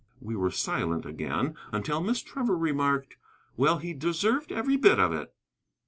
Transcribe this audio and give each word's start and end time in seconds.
We 0.19 0.35
were 0.35 0.49
silent 0.49 1.05
again 1.05 1.53
until 1.71 2.01
Miss 2.01 2.23
Trevor 2.23 2.57
remarked: 2.57 3.17
"Well, 3.55 3.77
he 3.77 3.93
deserved 3.93 4.51
every 4.51 4.75
bit 4.75 4.99
of 4.99 5.13
it." 5.13 5.31